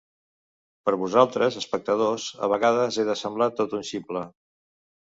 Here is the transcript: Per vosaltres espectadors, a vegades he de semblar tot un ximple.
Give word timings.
Per 0.89 0.93
vosaltres 1.01 1.59
espectadors, 1.61 2.27
a 2.47 2.51
vegades 2.57 3.01
he 3.05 3.09
de 3.13 3.19
semblar 3.23 3.53
tot 3.63 3.81
un 3.83 3.89
ximple. 3.95 4.29